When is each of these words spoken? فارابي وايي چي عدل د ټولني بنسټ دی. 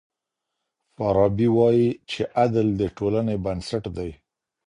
فارابي 0.95 1.47
وايي 1.57 1.89
چي 2.09 2.21
عدل 2.41 2.67
د 2.79 2.81
ټولني 2.97 3.35
بنسټ 3.45 3.83
دی. 3.97 4.11